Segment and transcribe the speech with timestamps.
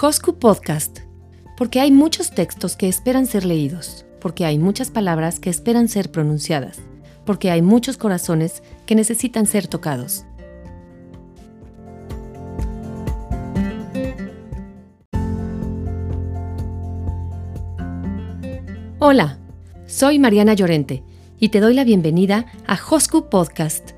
[0.00, 1.00] Hosku Podcast,
[1.56, 6.10] porque hay muchos textos que esperan ser leídos, porque hay muchas palabras que esperan ser
[6.10, 6.80] pronunciadas,
[7.26, 10.24] porque hay muchos corazones que necesitan ser tocados.
[18.98, 19.38] Hola,
[19.86, 21.04] soy Mariana Llorente
[21.38, 23.90] y te doy la bienvenida a Hosku Podcast,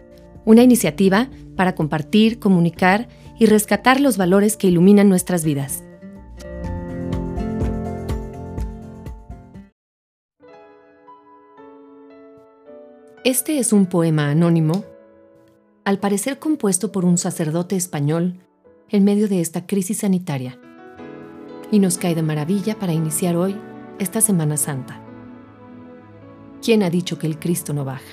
[0.45, 3.09] una iniciativa para compartir, comunicar
[3.39, 5.85] y rescatar los valores que iluminan nuestras vidas.
[13.25, 14.85] Este es un poema anónimo,
[15.87, 18.39] al parecer compuesto por un sacerdote español
[18.91, 20.61] en medio de esta crisis sanitaria,
[21.71, 23.59] y nos cae de maravilla para iniciar hoy
[23.99, 25.01] esta Semana Santa.
[26.63, 28.05] ¿Quién ha dicho que el Cristo no baja?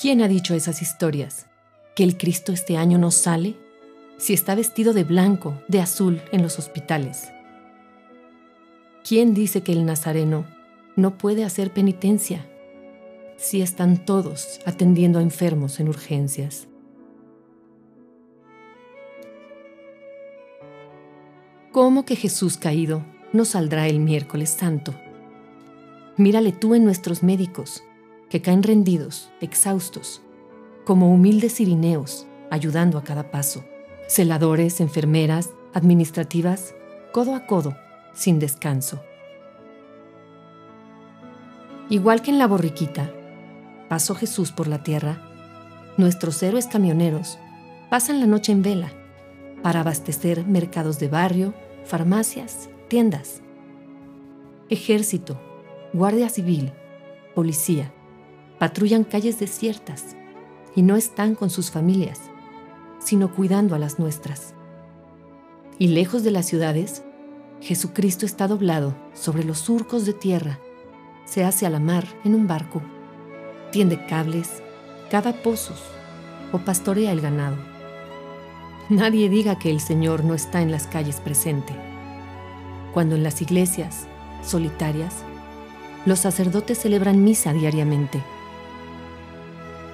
[0.00, 1.46] ¿Quién ha dicho esas historias?
[1.94, 3.54] ¿Que el Cristo este año no sale?
[4.18, 7.28] Si está vestido de blanco, de azul en los hospitales.
[9.08, 10.52] ¿Quién dice que el Nazareno
[10.96, 12.46] no puede hacer penitencia
[13.36, 16.68] si están todos atendiendo a enfermos en urgencias?
[21.72, 24.94] ¿Cómo que Jesús caído no saldrá el miércoles santo?
[26.16, 27.82] Mírale tú en nuestros médicos,
[28.30, 30.22] que caen rendidos, exhaustos,
[30.84, 33.64] como humildes sirineos, ayudando a cada paso,
[34.06, 36.74] celadores, enfermeras, administrativas,
[37.12, 37.76] codo a codo,
[38.14, 39.02] sin descanso.
[41.90, 43.12] Igual que en la borriquita,
[43.88, 45.20] pasó Jesús por la tierra,
[45.98, 47.38] nuestros héroes camioneros
[47.90, 48.90] pasan la noche en vela
[49.62, 51.54] para abastecer mercados de barrio,
[51.84, 53.42] farmacias, tiendas.
[54.70, 55.38] Ejército,
[55.92, 56.72] Guardia Civil,
[57.34, 57.92] Policía,
[58.58, 60.16] patrullan calles desiertas
[60.74, 62.18] y no están con sus familias,
[62.98, 64.54] sino cuidando a las nuestras.
[65.78, 67.02] Y lejos de las ciudades,
[67.60, 70.58] Jesucristo está doblado sobre los surcos de tierra
[71.24, 72.82] se hace a la mar en un barco,
[73.72, 74.62] tiende cables,
[75.10, 75.82] cava pozos
[76.52, 77.56] o pastorea el ganado.
[78.88, 81.74] Nadie diga que el Señor no está en las calles presente.
[82.92, 84.06] Cuando en las iglesias,
[84.42, 85.24] solitarias,
[86.06, 88.22] los sacerdotes celebran misa diariamente.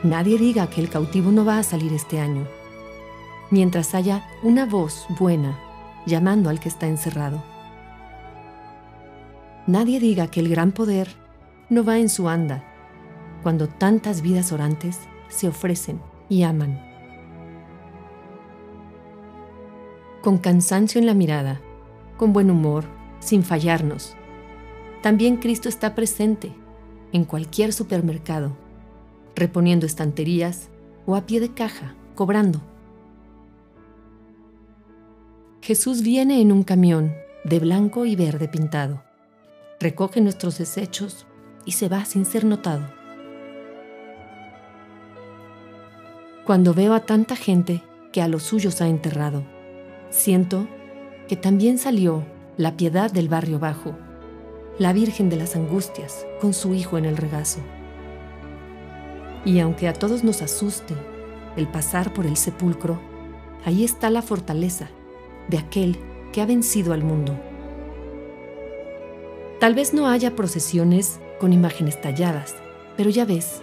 [0.02, 2.46] Nadie diga que el cautivo no va a salir este año,
[3.50, 5.58] mientras haya una voz buena
[6.06, 7.42] llamando al que está encerrado.
[9.66, 11.19] Nadie diga que el gran poder
[11.70, 12.64] no va en su anda
[13.42, 14.98] cuando tantas vidas orantes
[15.28, 16.78] se ofrecen y aman.
[20.22, 21.60] Con cansancio en la mirada,
[22.18, 22.84] con buen humor,
[23.20, 24.14] sin fallarnos.
[25.02, 26.52] También Cristo está presente
[27.12, 28.56] en cualquier supermercado,
[29.34, 30.68] reponiendo estanterías
[31.06, 32.60] o a pie de caja, cobrando.
[35.62, 37.14] Jesús viene en un camión
[37.44, 39.02] de blanco y verde pintado
[39.80, 41.26] recoge nuestros desechos
[41.64, 42.86] y se va sin ser notado.
[46.44, 47.82] Cuando veo a tanta gente
[48.12, 49.44] que a los suyos ha enterrado,
[50.10, 50.66] siento
[51.28, 52.24] que también salió
[52.56, 53.96] la piedad del barrio bajo,
[54.78, 57.60] la Virgen de las Angustias con su hijo en el regazo.
[59.44, 60.94] Y aunque a todos nos asuste
[61.56, 63.00] el pasar por el sepulcro,
[63.64, 64.88] ahí está la fortaleza
[65.48, 65.98] de aquel
[66.32, 67.38] que ha vencido al mundo.
[69.60, 72.54] Tal vez no haya procesiones con imágenes talladas,
[72.96, 73.62] pero ya ves,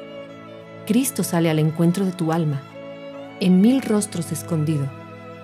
[0.87, 2.61] Cristo sale al encuentro de tu alma,
[3.39, 4.87] en mil rostros escondido,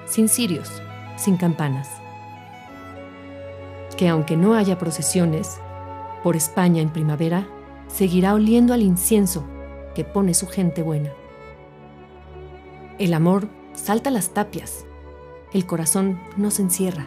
[0.05, 0.81] sin cirios,
[1.15, 1.87] sin campanas.
[3.97, 5.59] Que aunque no haya procesiones,
[6.23, 7.47] por España en primavera,
[7.87, 9.45] seguirá oliendo al incienso
[9.93, 11.11] que pone su gente buena.
[12.97, 14.85] El amor salta las tapias,
[15.51, 17.05] el corazón no se encierra.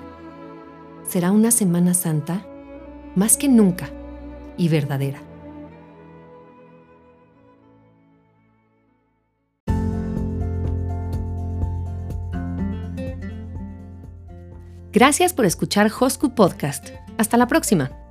[1.09, 2.47] Será una Semana Santa
[3.17, 3.91] más que nunca
[4.57, 5.21] y verdadera.
[14.93, 16.89] Gracias por escuchar Hosku Podcast.
[17.19, 18.06] Hasta la próxima.